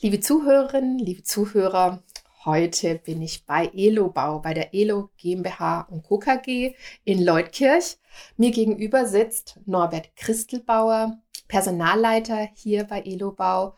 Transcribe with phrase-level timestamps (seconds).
[0.00, 2.04] Liebe Zuhörerinnen, liebe Zuhörer,
[2.44, 6.20] heute bin ich bei Elobau, bei der Elo GmbH und Co.
[6.20, 7.96] KG in Leutkirch.
[8.36, 13.74] Mir gegenüber sitzt Norbert Christelbauer, Personalleiter hier bei Elobau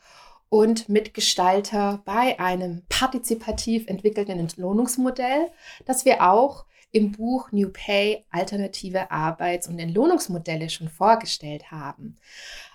[0.50, 5.50] und Mitgestalter bei einem partizipativ entwickelten Entlohnungsmodell,
[5.86, 12.16] das wir auch im Buch New Pay alternative Arbeits- und Entlohnungsmodelle schon vorgestellt haben.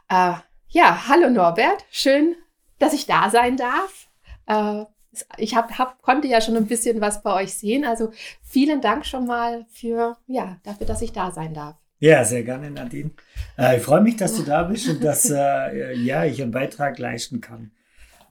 [0.10, 0.34] Äh,
[0.70, 2.36] ja, hallo Norbert, schön,
[2.80, 4.10] dass ich da sein darf.
[4.48, 4.86] Äh,
[5.38, 7.86] ich hab, hab, konnte ja schon ein bisschen was bei euch sehen.
[7.86, 8.12] Also
[8.42, 11.76] vielen Dank schon mal für, ja, dafür, dass ich da sein darf.
[12.00, 13.12] Ja, sehr gerne, Nadine.
[13.58, 17.00] Äh, ich freue mich, dass du da bist und dass äh, ja, ich einen Beitrag
[17.00, 17.72] leisten kann.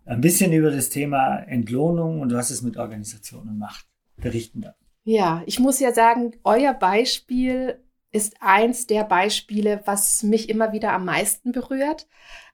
[0.04, 3.86] Ein bisschen über das Thema Entlohnung und was es mit Organisationen macht,
[4.18, 4.76] berichten darf.
[5.04, 7.80] Ja, ich muss ja sagen, euer Beispiel
[8.12, 12.06] ist eins der Beispiele, was mich immer wieder am meisten berührt.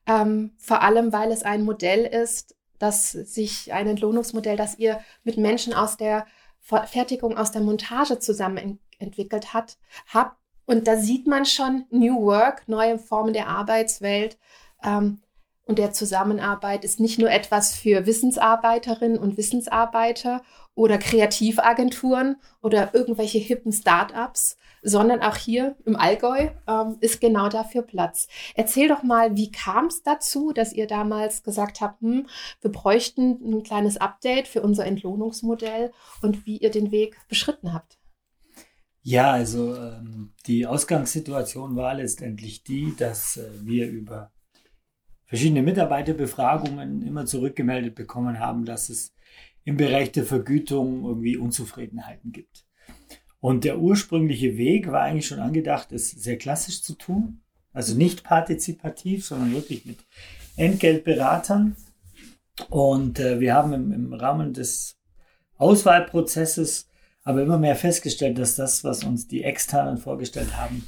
[0.06, 5.36] Ähm, vor allem, weil es ein Modell ist, dass sich ein Entlohnungsmodell, das ihr mit
[5.36, 6.26] Menschen aus der
[6.60, 10.36] Fertigung, aus der Montage zusammen entwickelt hat, habt.
[10.66, 14.38] Und da sieht man schon New Work, neue Formen der Arbeitswelt.
[14.82, 15.20] Ähm,
[15.64, 20.42] und der Zusammenarbeit ist nicht nur etwas für Wissensarbeiterinnen und Wissensarbeiter
[20.74, 27.82] oder Kreativagenturen oder irgendwelche hippen Startups, sondern auch hier im Allgäu ähm, ist genau dafür
[27.82, 28.28] Platz.
[28.54, 32.26] Erzähl doch mal, wie kam es dazu, dass ihr damals gesagt habt, hm,
[32.60, 35.92] wir bräuchten ein kleines Update für unser Entlohnungsmodell
[36.22, 37.98] und wie ihr den Weg beschritten habt?
[39.02, 44.30] Ja, also ähm, die Ausgangssituation war letztendlich die, dass äh, wir über
[45.24, 49.14] verschiedene Mitarbeiterbefragungen immer zurückgemeldet bekommen haben, dass es
[49.64, 52.66] im Bereich der Vergütung irgendwie Unzufriedenheiten gibt.
[53.40, 57.40] Und der ursprüngliche Weg war eigentlich schon angedacht, es sehr klassisch zu tun.
[57.72, 59.98] Also nicht partizipativ, sondern wirklich mit
[60.56, 61.76] Entgeltberatern.
[62.68, 64.98] Und äh, wir haben im, im Rahmen des
[65.56, 66.88] Auswahlprozesses
[67.22, 70.84] aber immer mehr festgestellt, dass das, was uns die Externen vorgestellt haben,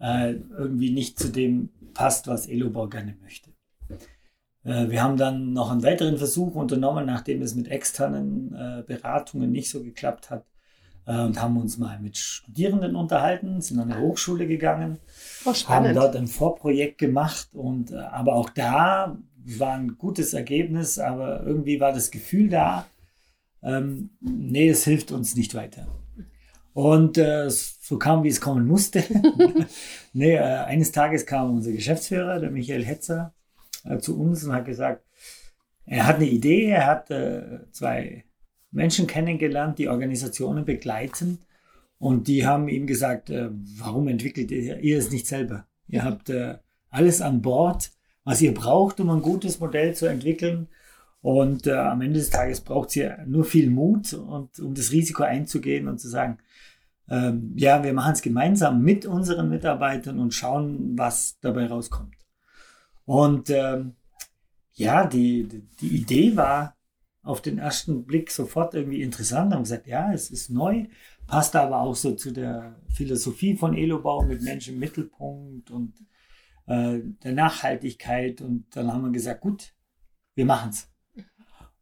[0.00, 3.50] äh, irgendwie nicht zu dem passt, was Elobau gerne möchte.
[4.64, 9.50] Äh, wir haben dann noch einen weiteren Versuch unternommen, nachdem es mit externen äh, Beratungen
[9.50, 10.46] nicht so geklappt hat,
[11.06, 14.98] und haben uns mal mit Studierenden unterhalten, sind an eine Hochschule gegangen,
[15.44, 19.16] oh, haben dort ein Vorprojekt gemacht und aber auch da
[19.58, 22.86] war ein gutes Ergebnis, aber irgendwie war das Gefühl da,
[23.62, 25.86] ähm, nee, es hilft uns nicht weiter.
[26.72, 29.02] Und äh, so kam, wie es kommen musste.
[30.12, 33.34] nee, äh, eines Tages kam unser Geschäftsführer, der Michael Hetzer,
[33.84, 35.04] äh, zu uns und hat gesagt,
[35.84, 38.24] er hat eine Idee, er hat äh, zwei
[38.70, 41.38] Menschen kennengelernt, die Organisationen begleiten
[42.00, 45.66] und die haben ihm gesagt, äh, warum entwickelt ihr, ihr es nicht selber?
[45.86, 46.56] Ihr habt äh,
[46.88, 47.90] alles an Bord,
[48.24, 50.68] was ihr braucht, um ein gutes Modell zu entwickeln.
[51.20, 55.24] Und äh, am Ende des Tages braucht ihr nur viel Mut und um das Risiko
[55.24, 56.38] einzugehen und zu sagen,
[57.10, 62.16] ähm, ja, wir machen es gemeinsam mit unseren Mitarbeitern und schauen, was dabei rauskommt.
[63.04, 63.96] Und ähm,
[64.72, 65.46] ja, die,
[65.80, 66.76] die Idee war
[67.22, 69.52] auf den ersten Blick sofort irgendwie interessant.
[69.52, 70.86] Haben gesagt, ja, es ist neu,
[71.26, 75.94] passt aber auch so zu der Philosophie von Elobau mit Menschen im Mittelpunkt und
[76.66, 78.40] äh, der Nachhaltigkeit.
[78.40, 79.74] Und dann haben wir gesagt, gut,
[80.34, 80.88] wir machen es.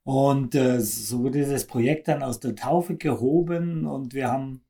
[0.02, 4.62] Und äh, so wurde das Projekt dann aus der Taufe gehoben und wir haben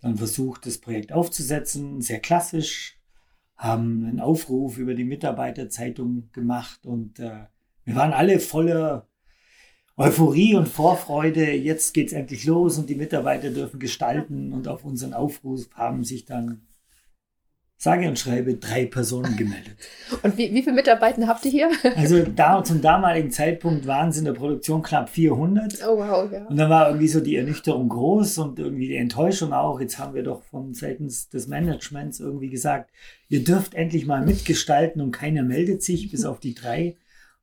[0.00, 2.98] dann versucht, das Projekt aufzusetzen, sehr klassisch,
[3.56, 7.44] haben einen Aufruf über die Mitarbeiterzeitung gemacht und äh,
[7.84, 9.09] wir waren alle voller
[9.96, 11.52] Euphorie und Vorfreude.
[11.52, 16.04] Jetzt geht es endlich los und die Mitarbeiter dürfen gestalten und auf unseren Aufruf haben
[16.04, 16.62] sich dann
[17.80, 19.76] sage und schreibe drei Personen gemeldet.
[20.22, 21.70] Und wie, wie viele Mitarbeiter habt ihr hier?
[21.96, 25.78] Also da, zum damaligen Zeitpunkt waren es in der Produktion knapp 400.
[25.88, 26.44] Oh wow, ja.
[26.46, 29.80] Und dann war irgendwie so die Ernüchterung groß und irgendwie die Enttäuschung auch.
[29.80, 32.90] Jetzt haben wir doch von seitens des Managements irgendwie gesagt,
[33.30, 36.96] ihr dürft endlich mal mitgestalten und keiner meldet sich, bis auf die drei.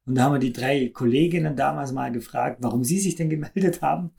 [0.08, 3.82] Und da haben wir die drei Kolleginnen damals mal gefragt, warum sie sich denn gemeldet
[3.82, 4.12] haben.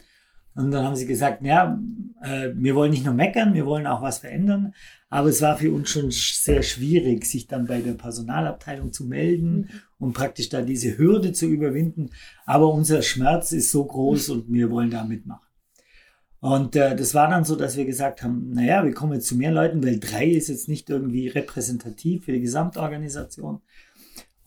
[0.54, 1.80] Und dann haben sie gesagt, ja,
[2.20, 4.74] äh, wir wollen nicht nur meckern, wir wollen auch was verändern.
[5.08, 9.60] Aber es war für uns schon sehr schwierig, sich dann bei der Personalabteilung zu melden
[9.60, 9.68] mhm.
[9.98, 12.10] und praktisch da diese Hürde zu überwinden.
[12.44, 15.46] Aber unser Schmerz ist so groß und wir wollen da mitmachen.
[16.40, 19.36] Und äh, das war dann so, dass wir gesagt haben, naja, wir kommen jetzt zu
[19.36, 23.62] mehr Leuten, weil drei ist jetzt nicht irgendwie repräsentativ für die Gesamtorganisation.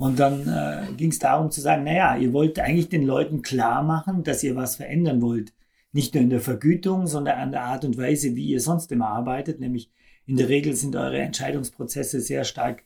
[0.02, 3.84] Und dann äh, ging es darum zu sagen, naja, ihr wollt eigentlich den Leuten klar
[3.84, 5.54] machen, dass ihr was verändern wollt.
[5.92, 9.10] Nicht nur in der Vergütung, sondern an der Art und Weise, wie ihr sonst immer
[9.10, 9.60] arbeitet.
[9.60, 9.92] Nämlich
[10.26, 12.82] in der Regel sind eure Entscheidungsprozesse sehr stark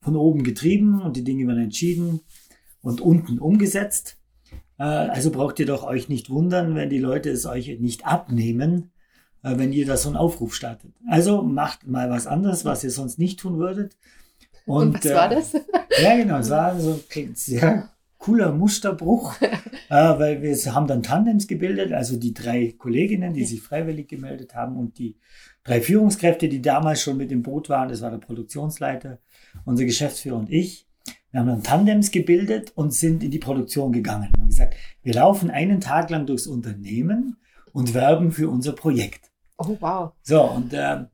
[0.00, 2.22] von oben getrieben und die Dinge werden entschieden
[2.82, 4.18] und unten umgesetzt.
[4.76, 8.90] Äh, also braucht ihr doch euch nicht wundern, wenn die Leute es euch nicht abnehmen,
[9.44, 10.94] äh, wenn ihr da so einen Aufruf startet.
[11.08, 13.96] Also macht mal was anderes, was ihr sonst nicht tun würdet.
[14.66, 15.52] Und, Und was äh, war das?
[16.02, 19.50] Ja, genau, es war so ein sehr cooler Musterbruch, äh,
[19.90, 24.76] weil wir haben dann Tandems gebildet, also die drei Kolleginnen, die sich freiwillig gemeldet haben
[24.76, 25.16] und die
[25.64, 29.20] drei Führungskräfte, die damals schon mit im Boot waren, das war der Produktionsleiter,
[29.64, 30.86] unser Geschäftsführer und ich.
[31.30, 34.30] Wir haben dann Tandems gebildet und sind in die Produktion gegangen.
[34.34, 37.36] Wir haben gesagt, wir laufen einen Tag lang durchs Unternehmen
[37.72, 39.30] und werben für unser Projekt.
[39.58, 40.12] Oh, wow.
[40.22, 41.04] So, und äh,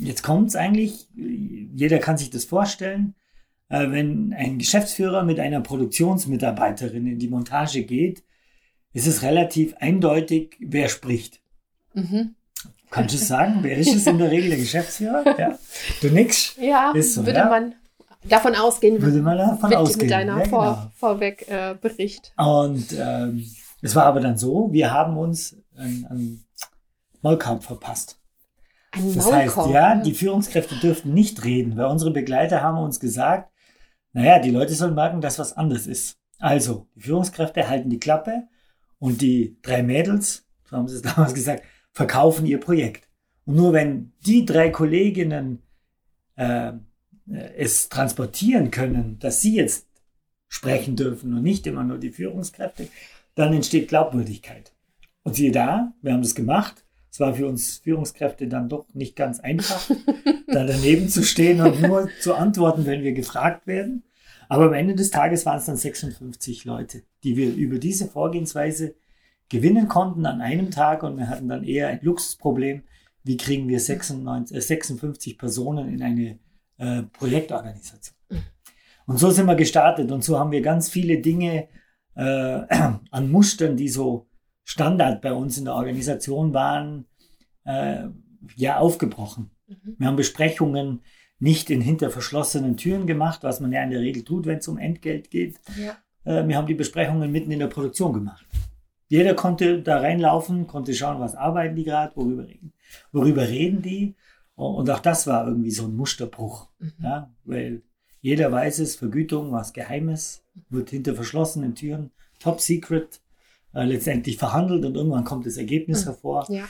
[0.00, 3.14] jetzt kommt es eigentlich, jeder kann sich das vorstellen,
[3.68, 8.24] äh, wenn ein Geschäftsführer mit einer Produktionsmitarbeiterin in die Montage geht,
[8.92, 11.40] ist es relativ eindeutig, wer spricht.
[11.94, 12.34] Mhm.
[12.90, 15.38] Kannst du sagen, wer ist es in der Regel der Geschäftsführer?
[15.38, 15.58] Ja.
[16.00, 16.56] Du nix?
[16.60, 17.48] Ja, so, würde ja?
[17.48, 17.74] man
[18.24, 19.00] davon ausgehen.
[19.00, 20.06] Würde man davon mit, ausgehen.
[20.06, 20.90] Mit deiner ja, Vor genau.
[20.96, 22.32] Vorwegbericht.
[22.36, 23.46] Äh, Und ähm,
[23.82, 26.44] es war aber dann so, wir haben uns einen, einen
[27.22, 28.19] Maulkorb verpasst.
[28.92, 33.52] Ein das heißt, ja, die Führungskräfte dürften nicht reden, weil unsere Begleiter haben uns gesagt,
[34.12, 36.18] naja, die Leute sollen merken, dass was anders ist.
[36.38, 38.48] Also, die Führungskräfte halten die Klappe
[38.98, 43.08] und die drei Mädels, so haben sie es damals gesagt, verkaufen ihr Projekt.
[43.44, 45.62] Und nur wenn die drei Kolleginnen
[46.36, 46.72] äh,
[47.26, 49.86] es transportieren können, dass sie jetzt
[50.48, 52.88] sprechen dürfen und nicht immer nur die Führungskräfte,
[53.34, 54.72] dann entsteht Glaubwürdigkeit.
[55.22, 56.84] Und siehe da, wir haben das gemacht.
[57.10, 59.90] Es war für uns Führungskräfte dann doch nicht ganz einfach,
[60.46, 64.04] da daneben zu stehen und nur zu antworten, wenn wir gefragt werden.
[64.48, 68.94] Aber am Ende des Tages waren es dann 56 Leute, die wir über diese Vorgehensweise
[69.48, 72.84] gewinnen konnten an einem Tag und wir hatten dann eher ein Luxusproblem.
[73.22, 76.38] Wie kriegen wir 96, äh, 56 Personen in eine
[76.78, 78.14] äh, Projektorganisation?
[79.06, 81.68] Und so sind wir gestartet und so haben wir ganz viele Dinge
[82.14, 82.22] äh,
[83.10, 84.29] an Mustern, die so
[84.70, 87.06] Standard bei uns in der Organisation waren,
[87.64, 88.04] äh,
[88.54, 89.50] ja aufgebrochen.
[89.66, 89.96] Mhm.
[89.98, 91.00] Wir haben Besprechungen
[91.40, 94.68] nicht in hinter verschlossenen Türen gemacht, was man ja in der Regel tut, wenn es
[94.68, 95.58] um Entgelt geht.
[95.76, 95.96] Ja.
[96.24, 98.46] Äh, wir haben die Besprechungen mitten in der Produktion gemacht.
[99.08, 102.72] Jeder konnte da reinlaufen, konnte schauen, was arbeiten die gerade, worüber reden,
[103.10, 104.14] worüber reden die.
[104.54, 106.92] Und auch das war irgendwie so ein Musterbruch, mhm.
[107.02, 107.82] ja, weil
[108.20, 113.20] jeder weiß es, Vergütung, was Geheimes, wird hinter verschlossenen Türen, top secret,
[113.72, 116.10] äh, letztendlich verhandelt und irgendwann kommt das Ergebnis mhm.
[116.10, 116.46] hervor.
[116.50, 116.68] Ja.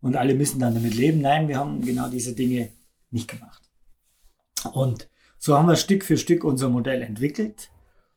[0.00, 1.20] Und alle müssen dann damit leben.
[1.20, 2.70] Nein, wir haben genau diese Dinge
[3.10, 3.62] nicht gemacht.
[4.72, 5.08] Und
[5.38, 7.70] so haben wir Stück für Stück unser Modell entwickelt.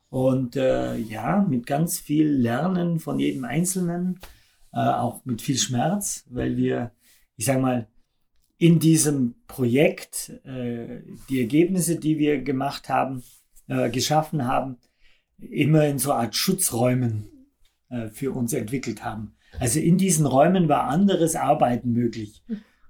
[0.10, 4.20] Und äh, ja, mit ganz viel Lernen von jedem Einzelnen,
[4.74, 6.92] äh, auch mit viel Schmerz, weil wir,
[7.36, 7.88] ich sage mal,
[8.58, 13.24] in diesem Projekt äh, die Ergebnisse, die wir gemacht haben,
[13.68, 14.78] äh, geschaffen haben,
[15.38, 17.39] immer in so Art Schutzräumen
[18.12, 19.36] für uns entwickelt haben.
[19.58, 22.44] Also in diesen Räumen war anderes Arbeiten möglich.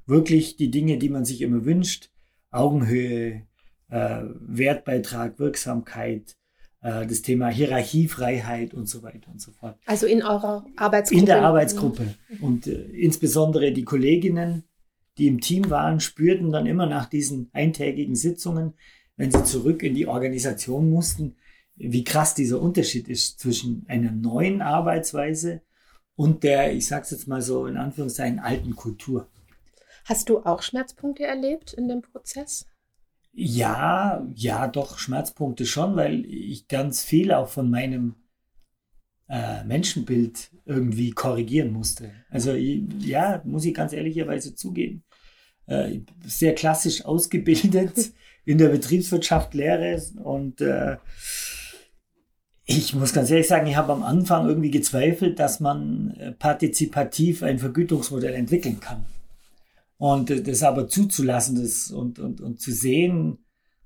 [0.05, 2.09] Wirklich die Dinge, die man sich immer wünscht,
[2.51, 3.43] Augenhöhe,
[3.89, 6.35] äh, Wertbeitrag, Wirksamkeit,
[6.81, 9.77] äh, das Thema Hierarchiefreiheit und so weiter und so fort.
[9.85, 11.19] Also in eurer Arbeitsgruppe?
[11.19, 12.15] In der Arbeitsgruppe.
[12.41, 14.63] Und äh, insbesondere die Kolleginnen,
[15.17, 18.73] die im Team waren, spürten dann immer nach diesen eintägigen Sitzungen,
[19.17, 21.35] wenn sie zurück in die Organisation mussten,
[21.79, 25.61] wie krass dieser Unterschied ist zwischen einer neuen Arbeitsweise
[26.15, 29.30] und der, ich sage es jetzt mal so in Anführungszeichen, alten Kultur.
[30.04, 32.65] Hast du auch Schmerzpunkte erlebt in dem Prozess?
[33.31, 38.15] Ja, ja, doch, Schmerzpunkte schon, weil ich ganz viel auch von meinem
[39.30, 42.11] äh, Menschenbild irgendwie korrigieren musste.
[42.30, 45.04] Also ja, muss ich ganz ehrlicherweise zugeben.
[45.68, 48.11] Äh, sehr klassisch ausgebildet
[48.45, 50.97] in der Betriebswirtschaft Lehre und äh,
[52.71, 57.42] ich muss ganz ehrlich sagen, ich habe am Anfang irgendwie gezweifelt, dass man äh, partizipativ
[57.42, 59.06] ein Vergütungsmodell entwickeln kann.
[59.97, 63.40] Und äh, das aber zuzulassen das und, und, und zu sehen,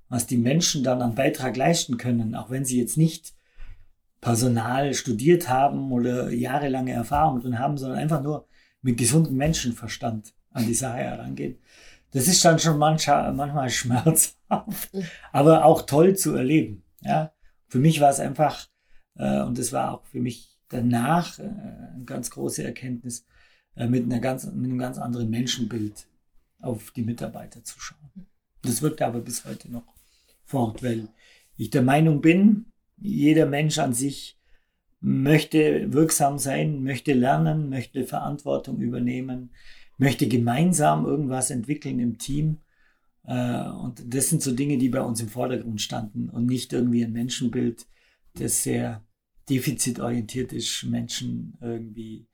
[0.09, 3.33] was die Menschen dann an Beitrag leisten können, auch wenn sie jetzt nicht
[4.19, 8.47] Personal studiert haben oder jahrelange Erfahrung drin haben, sondern einfach nur
[8.81, 11.57] mit gesundem Menschenverstand an die Sache herangehen.
[12.11, 14.91] Das ist dann schon manchmal, schmerzhaft,
[15.31, 16.83] aber auch toll zu erleben.
[17.01, 17.31] Ja,
[17.69, 18.67] für mich war es einfach,
[19.15, 23.25] und das war auch für mich danach äh, eine ganz große Erkenntnis,
[23.75, 26.07] äh, mit, einer ganz, mit einem ganz anderen Menschenbild
[26.59, 28.27] auf die Mitarbeiter zu schauen.
[28.61, 29.83] Das wirkt aber bis heute noch
[30.45, 31.09] fort, weil
[31.57, 32.65] ich der Meinung bin,
[32.97, 34.37] jeder Mensch an sich
[35.01, 39.49] möchte wirksam sein, möchte lernen, möchte Verantwortung übernehmen,
[39.97, 42.59] möchte gemeinsam irgendwas entwickeln im Team.
[43.25, 47.03] Äh, und das sind so Dinge, die bei uns im Vordergrund standen und nicht irgendwie
[47.03, 47.85] ein Menschenbild,
[48.33, 49.05] das sehr
[49.49, 52.27] defizitorientiert ist, Menschen irgendwie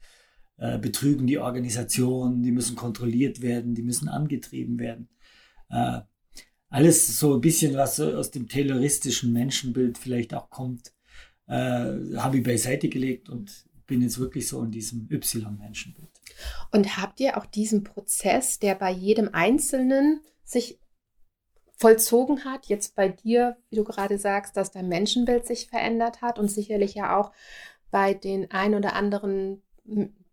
[0.57, 5.09] äh, betrügen die Organisation, die müssen kontrolliert werden, die müssen angetrieben werden.
[5.69, 6.01] Äh,
[6.69, 10.93] alles so ein bisschen, was aus dem tayloristischen Menschenbild vielleicht auch kommt,
[11.47, 11.53] äh,
[12.17, 16.09] habe ich beiseite gelegt und bin jetzt wirklich so in diesem Y-Menschenbild.
[16.71, 20.79] Und habt ihr auch diesen Prozess, der bei jedem Einzelnen sich
[21.79, 26.37] vollzogen hat, jetzt bei dir, wie du gerade sagst, dass dein Menschenbild sich verändert hat
[26.37, 27.31] und sicherlich ja auch
[27.89, 29.63] bei den ein oder anderen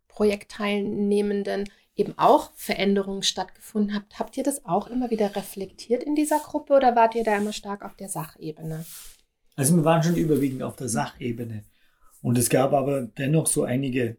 [0.08, 4.18] Projektteilnehmenden eben auch Veränderungen stattgefunden habt.
[4.18, 7.52] Habt ihr das auch immer wieder reflektiert in dieser Gruppe oder wart ihr da immer
[7.52, 8.84] stark auf der Sachebene?
[9.54, 11.64] Also wir waren schon überwiegend auf der Sachebene.
[12.22, 14.16] Und es gab aber dennoch so einige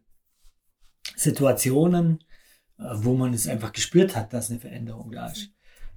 [1.14, 2.24] Situationen,
[2.78, 5.50] äh, wo man es einfach gespürt hat, dass eine Veränderung da ist.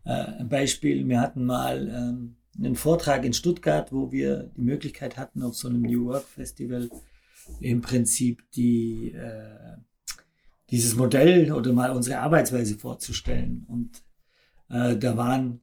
[0.04, 5.18] Äh, ein Beispiel, wir hatten mal ähm, einen Vortrag in Stuttgart, wo wir die Möglichkeit
[5.18, 6.90] hatten, auf so einem New Work Festival
[7.60, 9.78] im Prinzip die äh,
[10.70, 13.66] dieses Modell oder mal unsere Arbeitsweise vorzustellen.
[13.68, 14.04] Und
[14.70, 15.60] äh, da waren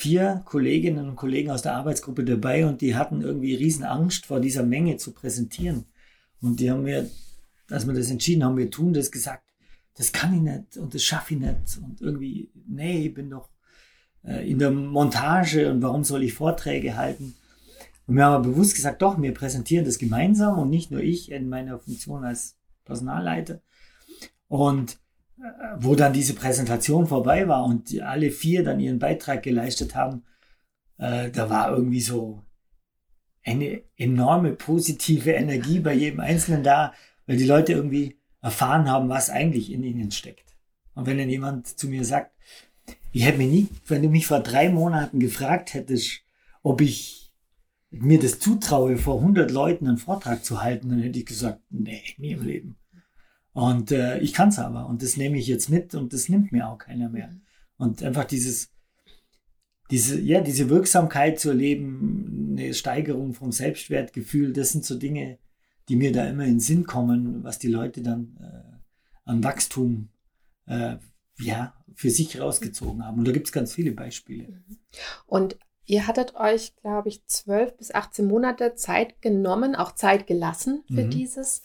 [0.00, 4.40] vier Kolleginnen und Kollegen aus der Arbeitsgruppe dabei und die hatten irgendwie riesen Angst vor
[4.40, 5.84] dieser Menge zu präsentieren.
[6.40, 7.10] Und die haben mir,
[7.68, 9.49] als wir das entschieden haben, wir tun das gesagt,
[9.96, 11.78] das kann ich nicht und das schaffe ich nicht.
[11.82, 13.50] Und irgendwie, nee, ich bin doch
[14.24, 17.34] äh, in der Montage und warum soll ich Vorträge halten?
[18.06, 21.30] Und wir haben aber bewusst gesagt, doch, wir präsentieren das gemeinsam und nicht nur ich
[21.30, 23.60] in meiner Funktion als Personalleiter.
[24.48, 24.98] Und
[25.38, 25.44] äh,
[25.78, 30.24] wo dann diese Präsentation vorbei war und alle vier dann ihren Beitrag geleistet haben,
[30.98, 32.42] äh, da war irgendwie so
[33.44, 36.92] eine enorme positive Energie bei jedem Einzelnen da,
[37.26, 40.56] weil die Leute irgendwie erfahren haben, was eigentlich in ihnen steckt.
[40.94, 42.32] Und wenn dann jemand zu mir sagt,
[43.12, 46.20] ich hätte mir nie, wenn du mich vor drei Monaten gefragt hättest,
[46.62, 47.32] ob ich
[47.90, 52.02] mir das zutraue, vor 100 Leuten einen Vortrag zu halten, dann hätte ich gesagt, nee,
[52.18, 52.76] nie im Leben.
[53.52, 56.52] Und äh, ich kann es aber und das nehme ich jetzt mit und das nimmt
[56.52, 57.28] mir auch keiner mehr.
[57.28, 57.40] Mhm.
[57.76, 58.70] Und einfach dieses,
[59.90, 65.38] diese, ja, diese Wirksamkeit zu erleben, eine Steigerung vom Selbstwertgefühl, das sind so Dinge,
[65.90, 70.08] die mir da immer in den Sinn kommen, was die Leute dann äh, an Wachstum
[70.66, 70.98] äh,
[71.40, 73.18] ja, für sich rausgezogen haben.
[73.18, 74.44] Und da gibt es ganz viele Beispiele.
[74.44, 74.78] Mhm.
[75.26, 80.84] Und ihr hattet euch, glaube ich, zwölf bis 18 Monate Zeit genommen, auch Zeit gelassen
[80.86, 81.10] für mhm.
[81.10, 81.62] dieses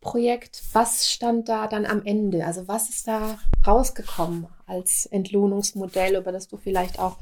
[0.00, 0.60] Projekt.
[0.72, 2.46] Was stand da dann am Ende?
[2.46, 7.18] Also was ist da rausgekommen als Entlohnungsmodell, über das du vielleicht auch,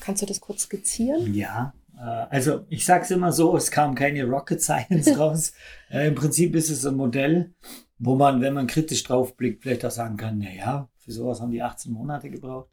[0.00, 1.34] kannst du das kurz skizzieren?
[1.34, 5.52] Ja, also ich sage es immer so, es kam keine Rocket Science raus.
[5.90, 7.54] äh, Im Prinzip ist es ein Modell,
[7.98, 11.40] wo man, wenn man kritisch drauf blickt, vielleicht auch sagen kann, na ja, für sowas
[11.40, 12.70] haben die 18 Monate gebraucht.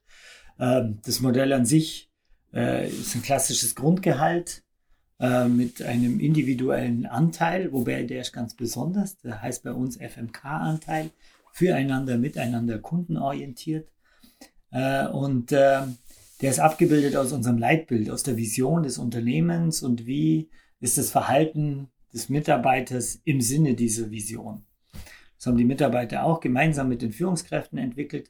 [0.60, 2.12] Ähm, das Modell an sich
[2.54, 4.64] äh, ist ein klassisches Grundgehalt
[5.20, 9.18] äh, mit einem individuellen Anteil, wobei der ist ganz besonders.
[9.20, 11.12] Der heißt bei uns FMK-Anteil,
[11.54, 13.90] füreinander, miteinander, kundenorientiert.
[14.72, 15.82] Äh, und äh,
[16.42, 20.50] der ist abgebildet aus unserem Leitbild, aus der Vision des Unternehmens und wie
[20.80, 24.66] ist das Verhalten des Mitarbeiters im Sinne dieser Vision.
[25.38, 28.30] Das haben die Mitarbeiter auch gemeinsam mit den Führungskräften entwickelt.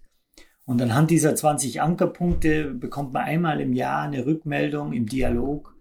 [0.66, 5.76] Und anhand dieser 20 Ankerpunkte bekommt man einmal im Jahr eine Rückmeldung im Dialog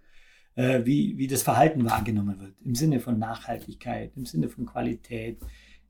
[0.55, 2.55] äh, wie, wie das Verhalten wahrgenommen wird.
[2.65, 5.39] Im Sinne von Nachhaltigkeit, im Sinne von Qualität,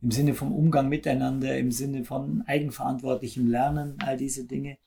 [0.03, 4.79] im Sinne vom Umgang miteinander, im Sinne von eigenverantwortlichem Lernen, all diese Dinge.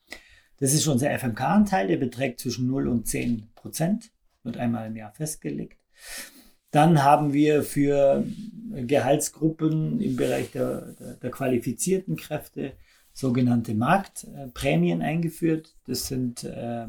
[0.57, 4.11] Das ist unser FMK-Anteil, der beträgt zwischen 0 und 10 Prozent,
[4.43, 5.77] wird einmal im Jahr festgelegt.
[6.71, 8.25] Dann haben wir für
[8.71, 12.73] Gehaltsgruppen im Bereich der, der, der qualifizierten Kräfte
[13.13, 15.75] sogenannte Marktprämien eingeführt.
[15.85, 16.87] Das sind äh,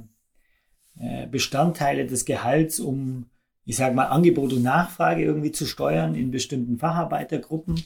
[0.98, 3.26] äh, Bestandteile des Gehalts, um,
[3.64, 7.82] ich sage mal, Angebot und Nachfrage irgendwie zu steuern in bestimmten Facharbeitergruppen.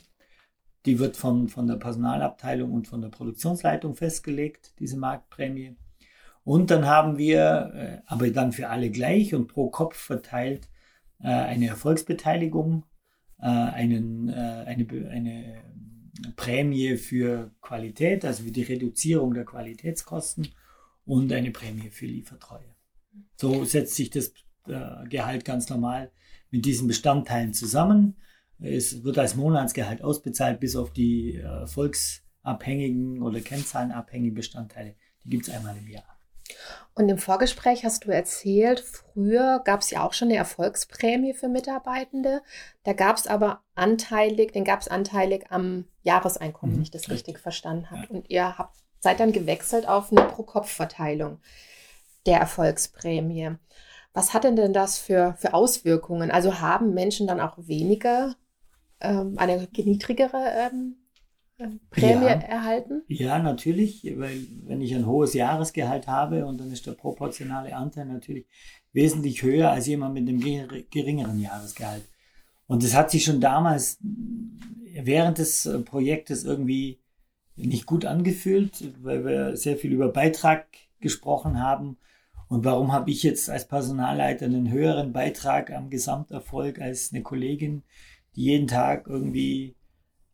[0.86, 5.76] Die wird von, von der Personalabteilung und von der Produktionsleitung festgelegt, diese Marktprämie.
[6.42, 10.68] Und dann haben wir, äh, aber dann für alle gleich und pro Kopf verteilt,
[11.20, 12.84] äh, eine Erfolgsbeteiligung,
[13.42, 15.62] einen, eine, eine
[16.36, 20.48] Prämie für Qualität, also für die Reduzierung der Qualitätskosten
[21.04, 22.74] und eine Prämie für Liefertreue.
[23.36, 24.32] So setzt sich das
[24.66, 26.12] äh, Gehalt ganz normal
[26.50, 28.16] mit diesen Bestandteilen zusammen.
[28.62, 34.94] Es wird als Monatsgehalt ausbezahlt, bis auf die äh, volksabhängigen oder kennzahlenabhängigen Bestandteile.
[35.24, 36.20] Die gibt es einmal im Jahr.
[36.94, 41.48] Und im Vorgespräch hast du erzählt, früher gab es ja auch schon eine Erfolgsprämie für
[41.48, 42.42] Mitarbeitende.
[42.82, 46.78] Da gab es aber anteilig, den gab es anteilig am Jahreseinkommen, mhm.
[46.78, 48.02] wenn ich das richtig verstanden habe.
[48.02, 48.08] Ja.
[48.10, 51.38] Und ihr habt, seid dann gewechselt auf eine Pro-Kopf-Verteilung
[52.26, 53.52] der Erfolgsprämie.
[54.12, 56.30] Was hat denn denn das für, für Auswirkungen?
[56.30, 58.34] Also haben Menschen dann auch weniger,
[59.00, 60.96] ähm, eine niedrigere ähm,
[61.58, 62.40] ähm, Prämie ja.
[62.40, 63.02] erhalten?
[63.08, 68.06] Ja, natürlich, weil wenn ich ein hohes Jahresgehalt habe und dann ist der proportionale Anteil
[68.06, 68.46] natürlich
[68.92, 70.40] wesentlich höher als jemand mit einem
[70.90, 72.04] geringeren Jahresgehalt.
[72.66, 77.00] Und das hat sich schon damals während des äh, Projektes irgendwie
[77.56, 80.66] nicht gut angefühlt, weil wir sehr viel über Beitrag
[81.00, 81.98] gesprochen haben.
[82.48, 87.82] Und warum habe ich jetzt als Personalleiter einen höheren Beitrag am Gesamterfolg als eine Kollegin,
[88.36, 89.76] die jeden Tag irgendwie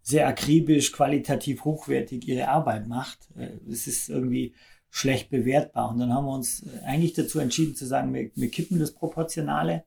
[0.03, 3.31] sehr akribisch, qualitativ hochwertig ihre Arbeit macht?
[3.37, 4.55] Äh, es ist irgendwie
[4.91, 5.91] schlecht bewertbar.
[5.91, 9.85] Und dann haben wir uns eigentlich dazu entschieden zu sagen, wir, wir kippen das Proportionale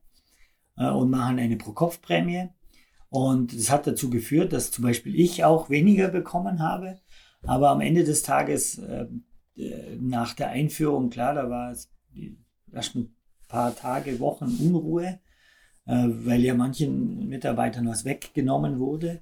[0.76, 2.48] äh, und machen eine Pro-Kopf-Prämie.
[3.08, 7.00] Und das hat dazu geführt, dass zum Beispiel ich auch weniger bekommen habe.
[7.42, 9.06] Aber am Ende des Tages, äh,
[9.98, 11.90] nach der Einführung, klar, da war es
[12.72, 13.16] erst ein
[13.48, 15.29] paar Tage, Wochen Unruhe, äh,
[15.92, 19.20] weil ja manchen Mitarbeitern was weggenommen wurde.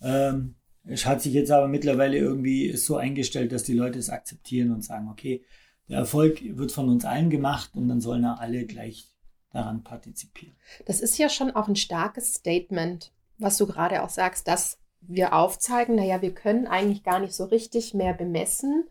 [0.00, 4.72] Ähm, es hat sich jetzt aber mittlerweile irgendwie so eingestellt, dass die Leute es akzeptieren
[4.72, 5.44] und sagen, okay,
[5.88, 9.08] der Erfolg wird von uns allen gemacht und dann sollen alle gleich
[9.52, 10.56] daran partizipieren.
[10.86, 15.34] Das ist ja schon auch ein starkes Statement, was du gerade auch sagst, dass wir
[15.34, 18.84] aufzeigen, naja, wir können eigentlich gar nicht so richtig mehr bemessen,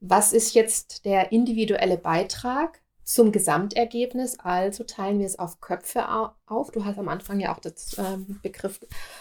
[0.00, 2.80] was ist jetzt der individuelle Beitrag
[3.12, 4.38] zum Gesamtergebnis.
[4.38, 6.08] Also teilen wir es auf Köpfe
[6.46, 6.70] auf.
[6.70, 8.80] Du hast am Anfang ja auch den ähm, Begriff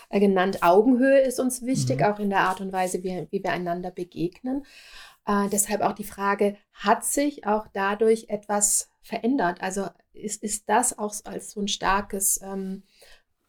[0.10, 2.06] äh, genannt, Augenhöhe ist uns wichtig, mhm.
[2.06, 4.66] auch in der Art und Weise, wie, wie wir einander begegnen.
[5.26, 9.62] Äh, deshalb auch die Frage, hat sich auch dadurch etwas verändert?
[9.62, 12.84] Also ist, ist das auch als so ein starkes, ähm,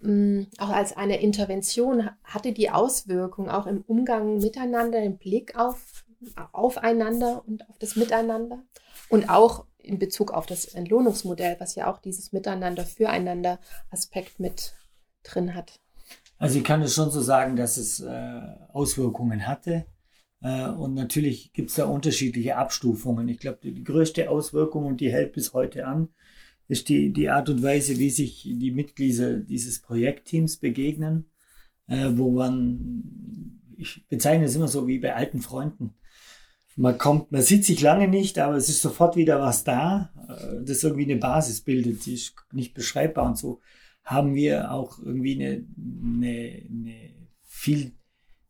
[0.01, 6.05] mh, auch als eine Intervention, hatte die Auswirkung auch im Umgang miteinander, im Blick auf,
[6.53, 8.63] aufeinander und auf das Miteinander?
[9.09, 13.59] Und auch in Bezug auf das Entlohnungsmodell, was ja auch dieses Miteinander, Füreinander
[13.91, 14.75] Aspekt mit
[15.23, 15.81] drin hat.
[16.39, 18.41] Also ich kann es schon so sagen, dass es äh,
[18.73, 19.87] Auswirkungen hatte.
[20.41, 23.29] Äh, und natürlich gibt es da unterschiedliche Abstufungen.
[23.29, 26.09] Ich glaube, die, größte Auswirkung, und die hält bis heute an,
[26.69, 31.27] ist die, die Art und Weise, wie sich die Mitglieder dieses Projektteams begegnen,
[31.87, 35.95] äh, wo man, ich bezeichne es immer so wie bei alten Freunden
[36.77, 40.65] man kommt, man sieht sich lange nicht, aber es ist sofort wieder was da, äh,
[40.65, 43.61] das irgendwie eine Basis bildet, die ist nicht beschreibbar und so
[44.05, 47.11] haben wir auch irgendwie eine, eine, eine
[47.45, 47.93] viel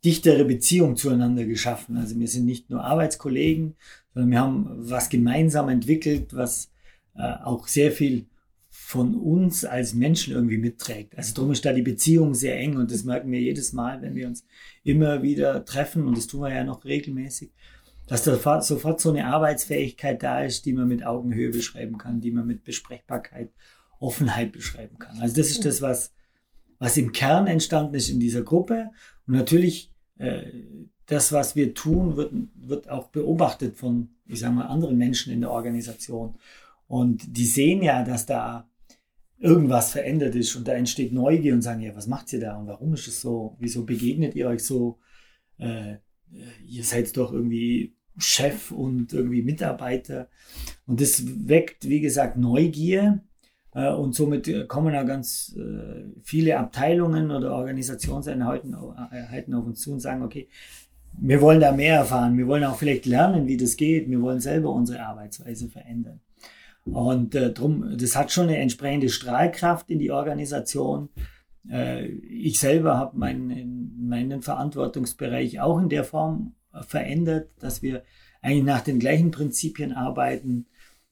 [0.05, 1.97] dichtere Beziehung zueinander geschaffen.
[1.97, 3.77] Also wir sind nicht nur Arbeitskollegen,
[4.15, 6.73] sondern wir haben was gemeinsam entwickelt, was
[7.15, 8.27] äh, auch sehr viel
[8.71, 11.17] von uns als Menschen irgendwie mitträgt.
[11.17, 14.15] Also darum ist da die Beziehung sehr eng und das merken wir jedes Mal, wenn
[14.15, 14.45] wir uns
[14.83, 17.53] immer wieder treffen und das tun wir ja noch regelmäßig
[18.13, 22.31] dass da sofort so eine Arbeitsfähigkeit da ist, die man mit Augenhöhe beschreiben kann, die
[22.31, 23.51] man mit Besprechbarkeit,
[24.01, 25.19] Offenheit beschreiben kann.
[25.19, 26.13] Also das ist das, was,
[26.79, 28.91] was im Kern entstanden ist in dieser Gruppe.
[29.27, 30.43] Und natürlich, äh,
[31.07, 35.41] das, was wir tun, wird, wird auch beobachtet von, ich sage mal, anderen Menschen in
[35.41, 36.35] der Organisation.
[36.89, 38.69] Und die sehen ja, dass da
[39.39, 42.67] irgendwas verändert ist und da entsteht Neugier und sagen, ja, was macht ihr da und
[42.67, 43.57] warum ist es so?
[43.59, 44.99] Wieso begegnet ihr euch so?
[45.57, 45.97] Äh,
[46.67, 50.29] ihr seid doch irgendwie Chef und irgendwie Mitarbeiter.
[50.87, 53.21] Und das weckt, wie gesagt, Neugier.
[53.75, 60.01] Äh, und somit kommen auch ganz äh, viele Abteilungen oder Organisationseinheiten auf uns zu und
[60.01, 60.49] sagen, okay,
[61.19, 64.41] wir wollen da mehr erfahren, wir wollen auch vielleicht lernen, wie das geht, wir wollen
[64.41, 66.21] selber unsere Arbeitsweise verändern.
[66.85, 71.11] Und äh, drum, das hat schon eine entsprechende Strahlkraft in die Organisation.
[71.71, 78.03] Äh, ich selber habe meinen, meinen Verantwortungsbereich auch in der Form verändert, dass wir
[78.41, 80.67] eigentlich nach den gleichen Prinzipien arbeiten,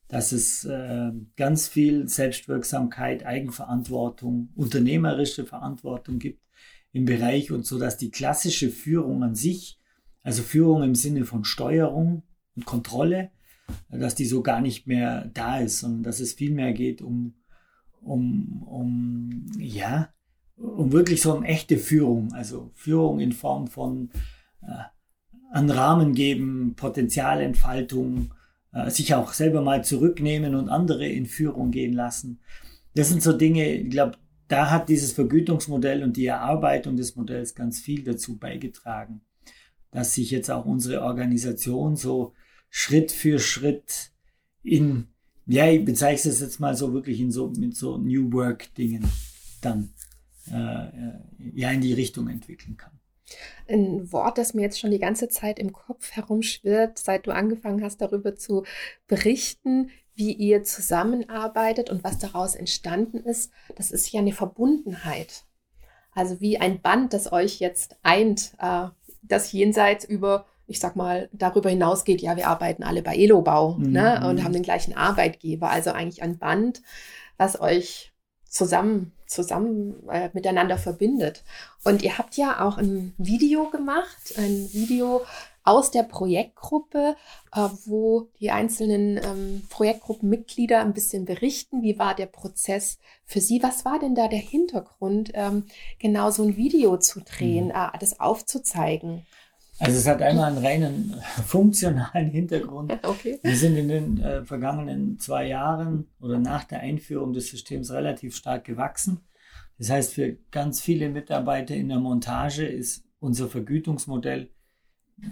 [0.09, 6.42] dass es äh, ganz viel Selbstwirksamkeit, Eigenverantwortung, unternehmerische Verantwortung gibt
[6.92, 9.79] im Bereich und so, dass die klassische Führung an sich,
[10.23, 12.25] also Führung im Sinne von Steuerung
[12.57, 13.31] und Kontrolle,
[13.88, 17.35] dass die so gar nicht mehr da ist, sondern dass es viel mehr geht um,
[18.01, 20.12] um, um ja,
[20.57, 24.11] um wirklich so um echte Führung, also Führung in Form von
[24.62, 24.83] äh,
[25.50, 28.32] an Rahmen geben, Potenzialentfaltung,
[28.72, 32.40] äh, sich auch selber mal zurücknehmen und andere in Führung gehen lassen.
[32.94, 34.16] Das sind so Dinge, ich glaube,
[34.48, 39.20] da hat dieses Vergütungsmodell und die Erarbeitung des Modells ganz viel dazu beigetragen,
[39.92, 42.34] dass sich jetzt auch unsere Organisation so
[42.68, 44.12] Schritt für Schritt
[44.62, 45.08] in,
[45.46, 49.08] ja, ich bezeichne es jetzt mal so wirklich in so, mit so New Work Dingen
[49.60, 49.90] dann
[50.50, 51.12] äh, äh,
[51.54, 52.99] ja in die Richtung entwickeln kann.
[53.69, 57.83] Ein Wort, das mir jetzt schon die ganze Zeit im Kopf herumschwirrt, seit du angefangen
[57.83, 58.64] hast, darüber zu
[59.07, 59.90] berichten.
[60.16, 65.45] wie ihr zusammenarbeitet und was daraus entstanden ist, das ist ja eine Verbundenheit.
[66.12, 68.88] Also wie ein Band, das euch jetzt eint, äh,
[69.23, 73.93] das jenseits über, ich sag mal, darüber hinausgeht, ja, wir arbeiten alle bei Elobau mhm.
[73.93, 75.71] ne, und haben den gleichen Arbeitgeber.
[75.71, 76.83] Also eigentlich ein Band,
[77.37, 78.12] was euch
[78.45, 81.45] zusammen, zusammen äh, miteinander verbindet.
[81.85, 85.23] Und ihr habt ja auch ein Video gemacht, ein Video
[85.62, 87.16] aus der Projektgruppe,
[87.55, 93.62] äh, wo die einzelnen ähm, Projektgruppenmitglieder ein bisschen berichten, wie war der Prozess für sie,
[93.62, 95.66] was war denn da der Hintergrund, ähm,
[95.99, 97.71] genau so ein Video zu drehen, mhm.
[97.73, 99.27] äh, das aufzuzeigen.
[99.81, 101.14] Also es hat einmal einen reinen
[101.47, 102.99] funktionalen Hintergrund.
[103.03, 103.38] Okay.
[103.43, 108.37] Wir sind in den äh, vergangenen zwei Jahren oder nach der Einführung des Systems relativ
[108.37, 109.21] stark gewachsen.
[109.79, 114.51] Das heißt, für ganz viele Mitarbeiter in der Montage ist unser Vergütungsmodell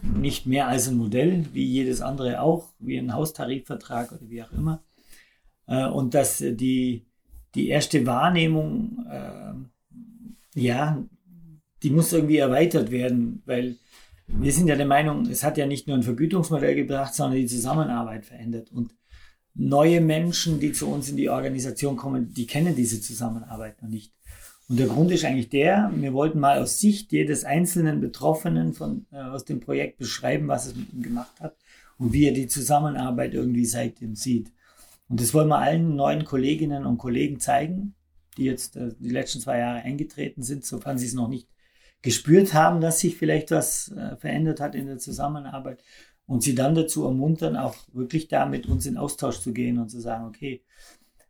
[0.02, 4.52] nicht mehr als ein Modell, wie jedes andere auch, wie ein Haustarifvertrag oder wie auch
[4.52, 4.82] immer.
[5.66, 7.06] Äh, und dass die,
[7.54, 11.04] die erste Wahrnehmung, äh, ja,
[11.82, 13.76] die muss irgendwie erweitert werden, weil
[14.28, 17.46] wir sind ja der Meinung, es hat ja nicht nur ein Vergütungsmodell gebracht, sondern die
[17.46, 18.70] Zusammenarbeit verändert.
[18.70, 18.94] Und
[19.54, 24.12] neue Menschen, die zu uns in die Organisation kommen, die kennen diese Zusammenarbeit noch nicht.
[24.68, 29.06] Und der Grund ist eigentlich der, wir wollten mal aus Sicht jedes einzelnen Betroffenen von,
[29.10, 31.56] äh, aus dem Projekt beschreiben, was es mit ihm gemacht hat
[31.96, 34.52] und wie er die Zusammenarbeit irgendwie seitdem sieht.
[35.08, 37.94] Und das wollen wir allen neuen Kolleginnen und Kollegen zeigen,
[38.36, 41.48] die jetzt äh, die letzten zwei Jahre eingetreten sind, sofern sie es noch nicht
[42.02, 45.82] gespürt haben, dass sich vielleicht was äh, verändert hat in der Zusammenarbeit
[46.26, 49.88] und sie dann dazu ermuntern, auch wirklich da mit uns in Austausch zu gehen und
[49.88, 50.62] zu sagen, okay,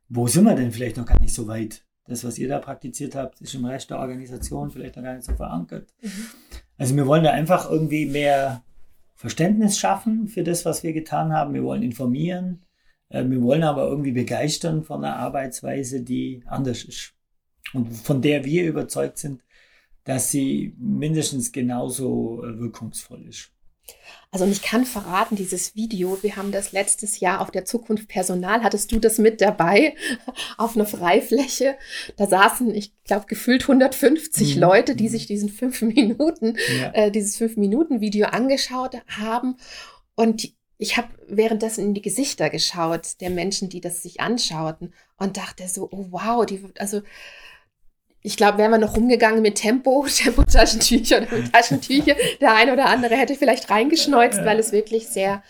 [0.08, 1.82] wo sind wir denn vielleicht noch gar nicht so weit?
[2.08, 5.26] das, was ihr da praktiziert habt, ist im Rest der Organisation vielleicht noch gar nicht
[5.26, 5.92] so verankert.
[6.00, 6.10] Mhm.
[6.78, 8.64] Also wir wollen da einfach irgendwie mehr
[9.14, 11.54] Verständnis schaffen für das, was wir getan haben.
[11.54, 12.64] Wir wollen informieren.
[13.10, 17.14] Äh, wir wollen aber irgendwie begeistern von einer Arbeitsweise, die anders ist.
[17.74, 19.42] Und von der wir überzeugt sind,
[20.08, 23.50] dass sie mindestens genauso äh, wirkungsvoll ist.
[24.30, 28.08] Also und ich kann verraten, dieses Video, wir haben das letztes Jahr auf der Zukunft
[28.08, 29.94] Personal, hattest du das mit dabei
[30.56, 31.76] auf einer Freifläche.
[32.16, 34.60] Da saßen, ich glaube, gefühlt 150 mhm.
[34.62, 35.08] Leute, die mhm.
[35.10, 36.90] sich diesen fünf Minuten, ja.
[36.94, 39.56] äh, dieses fünf Minuten Video angeschaut haben.
[40.14, 45.36] Und ich habe währenddessen in die Gesichter geschaut der Menschen, die das sich anschauten und
[45.36, 47.02] dachte so, oh wow, die, also
[48.22, 52.86] ich glaube, wären wir noch rumgegangen mit Tempo, Tempo-Taschentücher oder mit Taschentücher, der eine oder
[52.86, 55.42] andere hätte vielleicht reingeschneuzt, weil es wirklich sehr,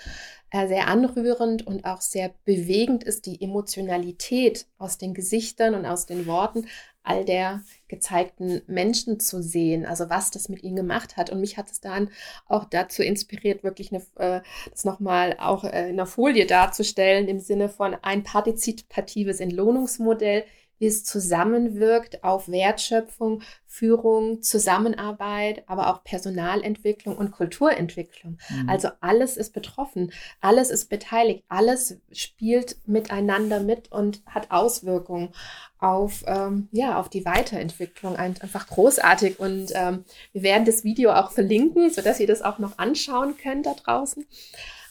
[0.51, 6.07] äh, sehr anrührend und auch sehr bewegend ist, die Emotionalität aus den Gesichtern und aus
[6.07, 6.67] den Worten
[7.09, 11.31] all der gezeigten Menschen zu sehen, also was das mit ihnen gemacht hat.
[11.31, 12.11] Und mich hat es dann
[12.47, 17.41] auch dazu inspiriert, wirklich eine, äh, das nochmal auch äh, in der Folie darzustellen, im
[17.41, 20.45] Sinne von ein partizipatives Entlohnungsmodell
[20.79, 28.39] wie es zusammenwirkt auf Wertschöpfung, Führung, Zusammenarbeit, aber auch Personalentwicklung und Kulturentwicklung.
[28.49, 28.69] Mhm.
[28.69, 35.31] Also alles ist betroffen, alles ist beteiligt, alles spielt miteinander mit und hat Auswirkungen
[35.79, 38.17] auf, ähm, ja, auf die Weiterentwicklung.
[38.17, 39.39] Einfach großartig.
[39.39, 43.67] Und ähm, wir werden das Video auch verlinken, sodass ihr das auch noch anschauen könnt
[43.67, 44.27] da draußen.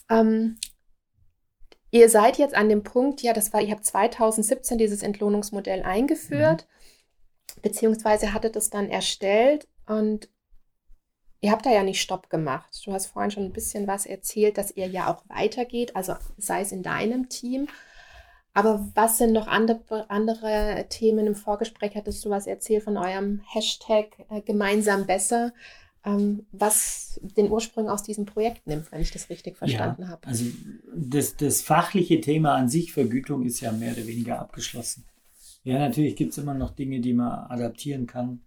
[0.09, 0.57] Ähm,
[1.97, 6.67] Ihr seid jetzt an dem Punkt, ja, das war, ihr habt 2017 dieses Entlohnungsmodell eingeführt,
[7.55, 7.61] mhm.
[7.63, 10.29] beziehungsweise hattet es dann erstellt und
[11.41, 12.79] ihr habt da ja nicht Stopp gemacht.
[12.85, 16.61] Du hast vorhin schon ein bisschen was erzählt, dass ihr ja auch weitergeht, also sei
[16.61, 17.67] es in deinem Team.
[18.53, 21.25] Aber was sind noch andere, andere Themen?
[21.25, 25.51] Im Vorgespräch hattest du was erzählt von eurem Hashtag äh, gemeinsam besser
[26.51, 30.27] was den Ursprung aus diesem Projekt nimmt, wenn ich das richtig verstanden ja, habe.
[30.27, 30.45] Also
[30.95, 35.05] das, das fachliche Thema an sich, Vergütung, ist ja mehr oder weniger abgeschlossen.
[35.63, 38.41] Ja, natürlich gibt es immer noch Dinge, die man adaptieren kann.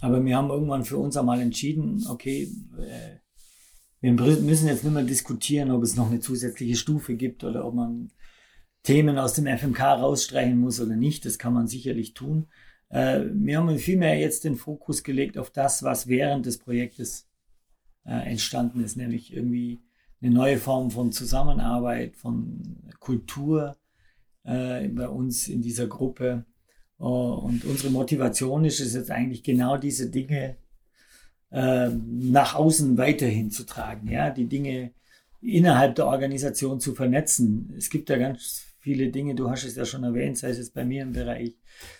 [0.00, 3.18] Aber wir haben irgendwann für uns einmal entschieden, okay, äh,
[4.00, 7.74] wir müssen jetzt nicht mehr diskutieren, ob es noch eine zusätzliche Stufe gibt oder ob
[7.74, 8.10] man
[8.82, 11.24] Themen aus dem FMK rausstreichen muss oder nicht.
[11.24, 12.46] Das kann man sicherlich tun.
[12.88, 17.28] Äh, wir haben vielmehr jetzt den Fokus gelegt auf das, was während des Projektes
[18.04, 19.80] äh, entstanden ist, nämlich irgendwie
[20.20, 23.76] eine neue Form von Zusammenarbeit, von Kultur
[24.44, 26.44] äh, bei uns in dieser Gruppe.
[26.98, 30.56] und unsere Motivation ist es jetzt eigentlich genau diese Dinge
[31.48, 34.90] nach außen weiterhin zu tragen, ja, die Dinge
[35.40, 37.72] innerhalb der Organisation zu vernetzen.
[37.78, 40.72] Es gibt ja ganz viele Dinge, du hast es ja schon erwähnt, sei es jetzt
[40.72, 41.56] bei mir im Bereich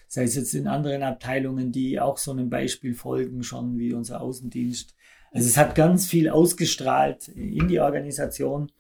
[0.07, 4.21] sei es jetzt in anderen Abteilungen, die auch so einem Beispiel folgen, schon wie unser
[4.21, 4.95] Außendienst.
[5.33, 8.71] Also es hat ganz viel ausgestrahlt in die Organisation,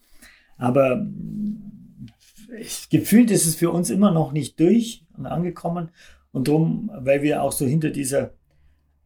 [0.56, 1.04] aber
[2.90, 5.90] gefühlt ist es für uns immer noch nicht durch und angekommen.
[6.30, 8.34] Und darum, weil wir auch so hinter dieser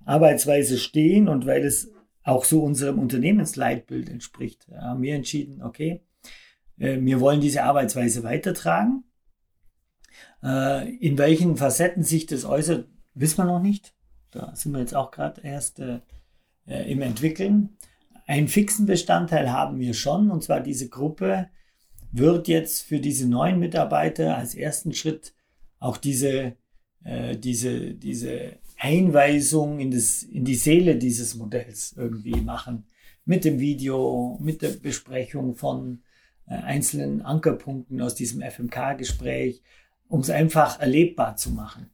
[0.04, 1.90] Arbeitsweise stehen und weil es
[2.22, 6.02] auch so unserem Unternehmensleitbild entspricht, haben wir entschieden, okay,
[6.80, 9.04] wir wollen diese Arbeitsweise weitertragen.
[10.42, 13.94] Äh, in welchen Facetten sich das äußert, wissen wir noch nicht.
[14.30, 16.00] Da sind wir jetzt auch gerade erst äh,
[16.64, 17.76] im Entwickeln.
[18.26, 21.48] Einen fixen Bestandteil haben wir schon, und zwar diese Gruppe
[22.12, 25.34] wird jetzt für diese neuen Mitarbeiter als ersten Schritt
[25.80, 26.56] auch diese,
[27.04, 32.86] äh, diese, diese Einweisung in, das, in die Seele dieses Modells irgendwie machen.
[33.26, 36.09] Mit dem Video, mit der Besprechung von äh,
[36.54, 39.62] einzelnen Ankerpunkten aus diesem FMK-Gespräch,
[40.08, 41.90] um es einfach erlebbar zu machen.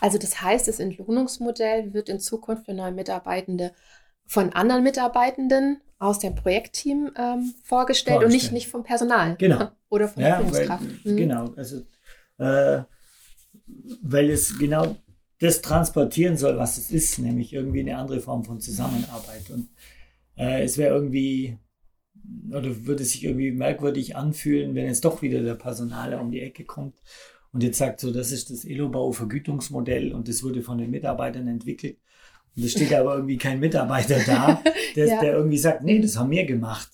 [0.00, 3.72] Also das heißt, das Entlohnungsmodell wird in Zukunft für neue Mitarbeitende
[4.26, 9.36] von anderen Mitarbeitenden aus dem Projektteam ähm, vorgestellt, vorgestellt, und nicht, nicht vom Personal.
[9.36, 9.70] Genau.
[9.88, 10.84] Oder von ja, Führungskraft.
[11.04, 11.16] Weil, mhm.
[11.16, 11.52] Genau.
[11.56, 11.82] Also,
[12.38, 12.82] äh,
[14.02, 14.96] weil es genau
[15.40, 19.50] das transportieren soll, was es ist, nämlich irgendwie eine andere Form von Zusammenarbeit.
[19.50, 19.68] Und
[20.36, 21.58] äh, es wäre irgendwie,
[22.50, 26.64] oder würde sich irgendwie merkwürdig anfühlen, wenn jetzt doch wieder der Personaler um die Ecke
[26.64, 26.96] kommt
[27.52, 31.98] und jetzt sagt so, das ist das Elo-Bau-Vergütungsmodell und das wurde von den Mitarbeitern entwickelt
[32.56, 34.62] und es steht aber irgendwie kein Mitarbeiter da,
[34.96, 35.20] der, ja.
[35.20, 36.90] der irgendwie sagt, nee, das haben wir gemacht.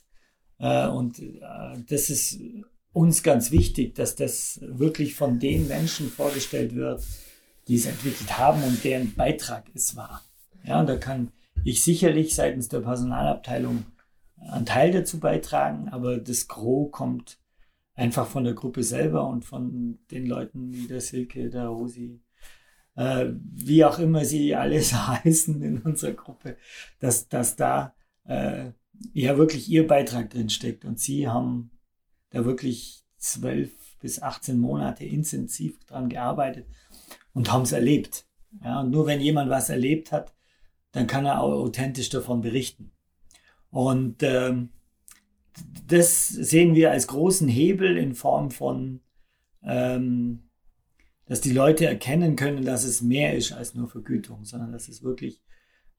[0.59, 1.41] Äh, und äh,
[1.89, 2.39] das ist
[2.93, 7.03] uns ganz wichtig, dass das wirklich von den Menschen vorgestellt wird,
[7.67, 10.23] die es entwickelt haben und deren Beitrag es war.
[10.65, 11.33] Ja, und da kann
[11.65, 13.85] ich sicherlich seitens der Personalabteilung
[14.51, 17.39] einen Teil dazu beitragen, aber das Gros kommt
[17.95, 22.21] einfach von der Gruppe selber und von den Leuten wie der Silke, der Rosi,
[22.97, 26.57] äh, wie auch immer sie alles heißen in unserer Gruppe,
[26.99, 28.73] dass, dass da äh,
[29.13, 30.85] ja wirklich ihr Beitrag drin steckt.
[30.85, 31.71] Und sie haben
[32.31, 36.67] da wirklich zwölf bis 18 Monate intensiv dran gearbeitet
[37.33, 38.27] und haben es erlebt.
[38.63, 40.35] Ja, und nur wenn jemand was erlebt hat,
[40.93, 42.94] dann kann er auch authentisch davon berichten.
[43.75, 44.71] Und ähm,
[45.89, 49.01] das sehen wir als großen Hebel in Form von
[49.63, 50.45] ähm,
[51.27, 55.03] dass die Leute erkennen können, dass es mehr ist als nur Vergütung, sondern dass es
[55.03, 55.43] wirklich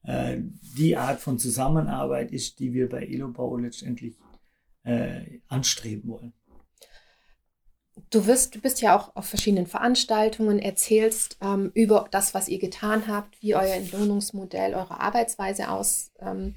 [0.04, 0.38] äh,
[0.78, 4.18] die Art von Zusammenarbeit ist, die wir bei Elobau letztendlich
[4.84, 6.34] äh, anstreben wollen.
[8.12, 12.60] Du, wirst, du bist ja auch auf verschiedenen Veranstaltungen, erzählst ähm, über das, was ihr
[12.60, 16.56] getan habt, wie euer Entlohnungsmodell, eure Arbeitsweise aus, ähm,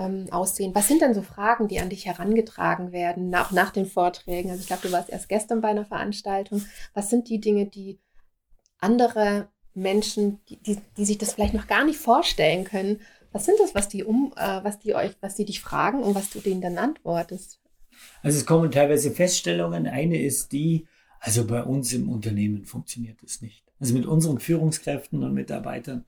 [0.00, 0.74] ähm, aussehen.
[0.74, 4.50] Was sind denn so Fragen, die an dich herangetragen werden, auch nach den Vorträgen?
[4.50, 6.64] Also ich glaube, du warst erst gestern bei einer Veranstaltung.
[6.94, 7.98] Was sind die Dinge, die
[8.78, 13.00] andere Menschen, die, die, die sich das vielleicht noch gar nicht vorstellen können,
[13.32, 16.14] was sind das, was die um, äh, was die euch, was die dich fragen und
[16.14, 17.60] was du denen dann antwortest?
[18.22, 19.86] Also es kommen teilweise Feststellungen.
[19.86, 20.86] Eine ist die,
[21.20, 23.64] also bei uns im Unternehmen funktioniert das nicht.
[23.78, 26.04] Also mit unseren Führungskräften und Mitarbeitern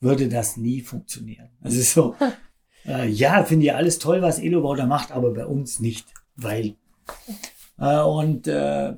[0.00, 1.48] würde das nie funktionieren.
[1.62, 2.16] Also so,
[2.86, 6.74] äh, ja, finde ich alles toll, was Elobau da macht, aber bei uns nicht, weil.
[7.78, 8.94] Äh, und äh,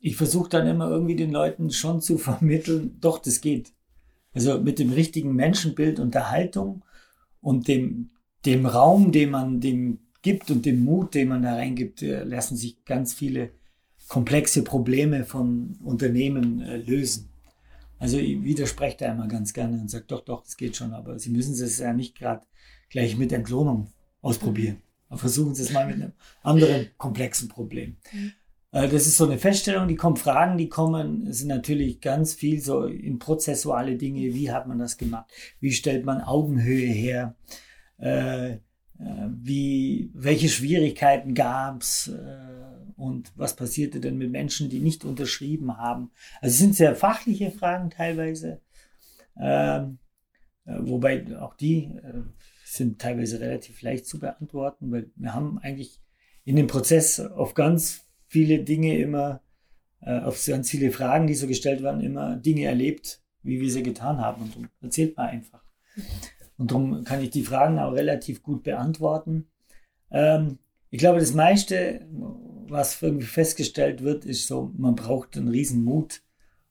[0.00, 3.72] ich versuche dann immer irgendwie den Leuten schon zu vermitteln, doch, das geht.
[4.34, 6.82] Also mit dem richtigen Menschenbild und der Haltung
[7.40, 8.10] und dem,
[8.44, 12.56] dem Raum, den man dem gibt und dem Mut, den man da reingibt, äh, lassen
[12.56, 13.50] sich ganz viele
[14.08, 17.28] komplexe Probleme von Unternehmen äh, lösen.
[17.98, 21.18] Also ich widerspreche da immer ganz gerne und sage, doch, doch, es geht schon, aber
[21.18, 22.46] Sie müssen es ja nicht gerade
[22.90, 24.82] gleich mit Entlohnung ausprobieren.
[25.08, 27.96] Aber versuchen Sie es mal mit einem anderen komplexen Problem.
[28.12, 28.32] Mhm.
[28.72, 32.60] Äh, das ist so eine Feststellung, die kommen Fragen, die kommen, sind natürlich ganz viel
[32.60, 34.34] so in prozessuale Dinge.
[34.34, 35.30] Wie hat man das gemacht?
[35.60, 37.36] Wie stellt man Augenhöhe her?
[37.98, 38.58] Äh, äh
[39.28, 42.10] wie, welche Schwierigkeiten gab es
[42.96, 46.10] und was passierte denn mit Menschen, die nicht unterschrieben haben?
[46.40, 48.60] Also es sind sehr fachliche Fragen teilweise,
[49.38, 49.98] ähm,
[50.64, 52.22] äh, wobei auch die äh,
[52.76, 56.00] sind teilweise relativ leicht zu beantworten, weil wir haben eigentlich
[56.44, 59.42] in dem Prozess auf ganz viele Dinge immer,
[60.00, 63.82] äh, auf ganz viele Fragen, die so gestellt werden, immer Dinge erlebt, wie wir sie
[63.82, 64.42] getan haben.
[64.42, 65.62] Und darum erzählt man einfach.
[66.58, 69.48] Und darum kann ich die Fragen auch relativ gut beantworten.
[70.10, 70.58] Ähm,
[70.90, 72.06] ich glaube, das meiste,
[72.68, 76.22] was irgendwie festgestellt wird, ist so, man braucht einen riesen Mut,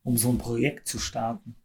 [0.04, 1.56] um so ein Projekt zu starten.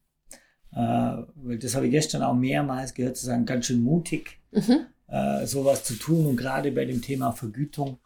[0.72, 4.86] Äh, weil das habe ich gestern auch mehrmals gehört, zu sagen, ganz schön mutig, mhm.
[5.08, 6.26] äh, sowas zu tun.
[6.26, 7.98] Und gerade bei dem Thema Vergütung,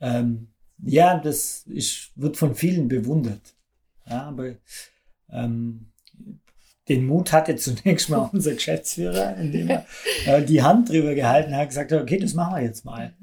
[0.00, 0.48] ähm,
[0.84, 3.54] ja, das ist, wird von vielen bewundert.
[4.08, 4.56] Ja, aber
[5.30, 5.92] ähm,
[6.88, 9.86] den Mut hatte zunächst mal unser Geschäftsführer, indem er
[10.26, 13.14] äh, die Hand drüber gehalten hat, gesagt hat, okay, das machen wir jetzt mal.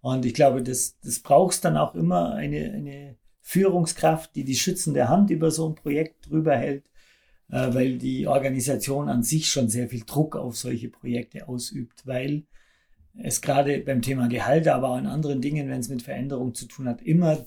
[0.00, 5.08] Und ich glaube, das, das brauchst dann auch immer eine, eine Führungskraft, die die schützende
[5.08, 6.84] Hand über so ein Projekt drüber hält,
[7.50, 12.44] weil die Organisation an sich schon sehr viel Druck auf solche Projekte ausübt, weil
[13.18, 16.66] es gerade beim Thema Gehalt, aber auch in anderen Dingen, wenn es mit Veränderung zu
[16.66, 17.44] tun hat, immer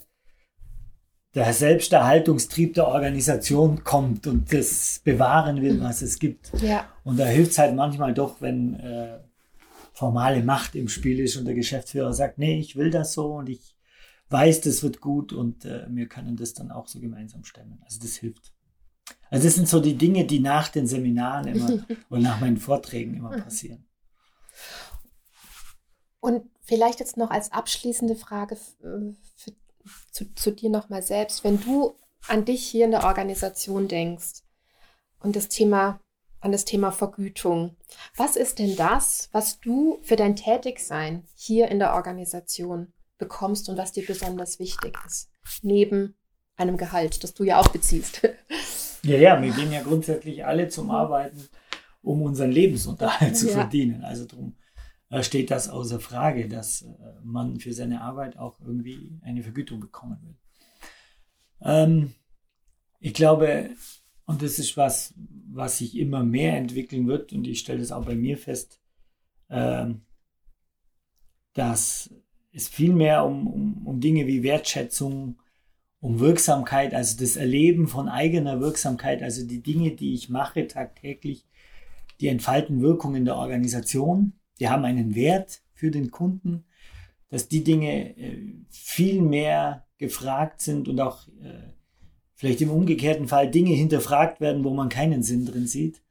[1.36, 6.52] der Selbsterhaltungstrieb der Organisation kommt und das bewahren will, was es gibt.
[6.62, 6.88] Ja.
[7.04, 9.20] Und da hilft es halt manchmal doch, wenn äh,
[9.94, 13.50] formale Macht im Spiel ist und der Geschäftsführer sagt, nee, ich will das so und
[13.50, 13.76] ich
[14.30, 17.82] weiß, das wird gut und äh, wir können das dann auch so gemeinsam stemmen.
[17.84, 18.53] Also das hilft.
[19.30, 23.16] Also das sind so die Dinge, die nach den Seminaren immer und nach meinen Vorträgen
[23.16, 23.86] immer passieren.
[26.20, 28.58] Und vielleicht jetzt noch als abschließende Frage
[29.36, 29.54] für,
[30.12, 31.44] zu, zu dir nochmal selbst.
[31.44, 34.44] Wenn du an dich hier in der Organisation denkst
[35.20, 36.00] und das Thema,
[36.40, 37.76] an das Thema Vergütung,
[38.16, 43.78] was ist denn das, was du für dein Tätigsein hier in der Organisation bekommst und
[43.78, 45.30] was dir besonders wichtig ist?
[45.62, 46.16] Neben
[46.56, 48.22] einem Gehalt, das du ja auch beziehst.
[49.06, 51.42] Ja, ja, wir gehen ja grundsätzlich alle zum Arbeiten,
[52.02, 53.54] um unseren Lebensunterhalt zu ja.
[53.54, 54.04] verdienen.
[54.04, 54.56] Also darum
[55.22, 56.88] steht das außer Frage, dass äh,
[57.24, 60.36] man für seine Arbeit auch irgendwie eine Vergütung bekommen will.
[61.62, 62.14] Ähm,
[63.00, 63.70] ich glaube,
[64.26, 65.14] und das ist was,
[65.52, 68.80] was sich immer mehr entwickeln wird, und ich stelle das auch bei mir fest,
[69.50, 70.02] ähm,
[71.54, 72.10] dass
[72.52, 75.38] es viel mehr um, um, um Dinge wie Wertschätzung,
[76.04, 81.46] um Wirksamkeit, also das Erleben von eigener Wirksamkeit, also die Dinge, die ich mache tagtäglich,
[82.20, 86.66] die entfalten Wirkung in der Organisation die haben einen Wert für den Kunden,
[87.30, 91.74] dass die Dinge äh, viel mehr gefragt sind und auch äh,
[92.36, 96.02] vielleicht im umgekehrten Fall Dinge hinterfragt werden, wo man keinen Sinn drin sieht.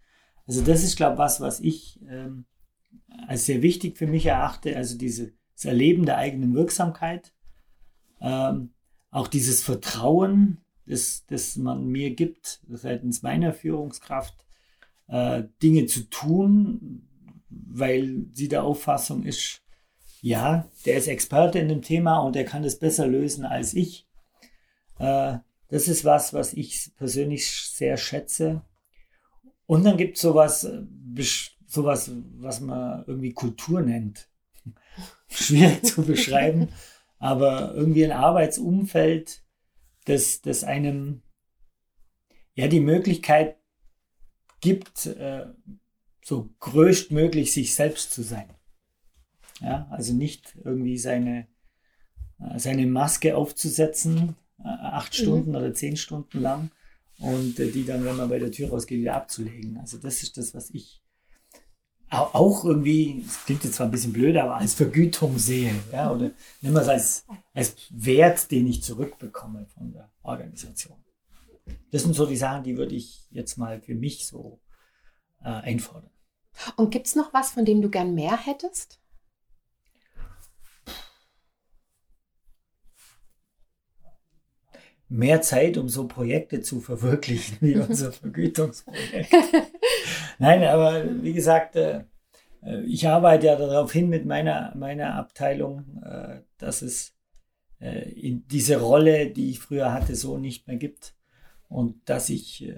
[0.46, 2.46] Also das ist, glaube ich, was, was ich ähm,
[3.28, 5.30] als sehr wichtig für mich erachte, also dieses
[5.62, 7.32] Erleben der eigenen Wirksamkeit,
[8.20, 8.74] ähm,
[9.12, 14.34] auch dieses Vertrauen, das, das man mir gibt seitens meiner Führungskraft,
[15.06, 17.08] äh, Dinge zu tun,
[17.48, 19.62] weil sie der Auffassung ist,
[20.22, 24.08] ja, der ist Experte in dem Thema und der kann das besser lösen als ich.
[24.98, 28.62] Äh, das ist was, was ich persönlich sehr schätze.
[29.66, 30.82] Und dann gibt es sowas, äh,
[31.66, 34.28] sowas, was man irgendwie Kultur nennt.
[35.28, 36.68] Schwierig zu beschreiben,
[37.22, 39.44] aber irgendwie ein Arbeitsumfeld,
[40.06, 41.22] das, das einem
[42.54, 43.58] ja die Möglichkeit
[44.60, 45.46] gibt, äh,
[46.24, 48.48] so größtmöglich sich selbst zu sein.
[49.60, 51.46] Ja, also nicht irgendwie seine,
[52.40, 55.22] äh, seine Maske aufzusetzen, äh, acht mhm.
[55.22, 56.72] Stunden oder zehn Stunden lang
[57.20, 59.78] und äh, die dann, wenn man bei der Tür rausgeht, wieder abzulegen.
[59.78, 61.01] Also das ist das, was ich
[62.12, 65.74] auch irgendwie, es klingt jetzt zwar ein bisschen blöd, aber als Vergütung sehe.
[65.90, 71.02] Ja, oder nehmen wir es als, als Wert, den ich zurückbekomme von der Organisation.
[71.90, 74.60] Das sind so die Sachen, die würde ich jetzt mal für mich so
[75.42, 76.10] äh, einfordern.
[76.76, 79.00] Und gibt es noch was, von dem du gern mehr hättest?
[85.08, 89.32] Mehr Zeit, um so Projekte zu verwirklichen wie unser Vergütungsprojekt.
[90.38, 92.04] Nein, aber wie gesagt, äh,
[92.86, 97.14] ich arbeite ja darauf hin mit meiner, meiner Abteilung, äh, dass es
[97.78, 98.10] äh,
[98.50, 101.14] diese Rolle, die ich früher hatte, so nicht mehr gibt
[101.68, 102.70] und dass ich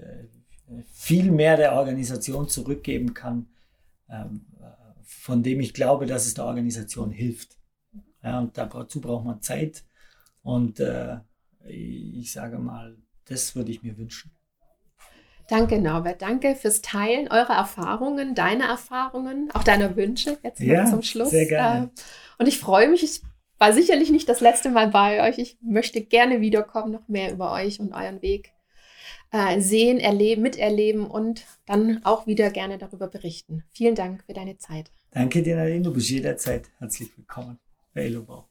[0.91, 3.47] viel mehr der Organisation zurückgeben kann,
[4.09, 4.45] ähm,
[5.03, 7.57] von dem ich glaube, dass es der Organisation hilft.
[8.23, 9.83] Ja, und dazu braucht man Zeit.
[10.41, 11.17] Und äh,
[11.67, 14.31] ich sage mal, das würde ich mir wünschen.
[15.47, 16.21] Danke, Norbert.
[16.21, 21.29] Danke fürs Teilen eurer Erfahrungen, deiner Erfahrungen, auch deiner Wünsche jetzt ja, zum Schluss.
[21.29, 21.85] Sehr gerne.
[21.85, 23.03] Äh, und ich freue mich.
[23.03, 23.21] Ich
[23.57, 25.37] war sicherlich nicht das letzte Mal bei euch.
[25.37, 28.51] Ich möchte gerne wiederkommen, noch mehr über euch und euren Weg
[29.31, 33.63] äh, sehen, erleben, miterleben und dann auch wieder gerne darüber berichten.
[33.71, 34.91] Vielen Dank für deine Zeit.
[35.11, 35.83] Danke dir, Nadine.
[35.83, 37.59] Du bist jederzeit herzlich willkommen
[37.93, 38.47] bei Elobau.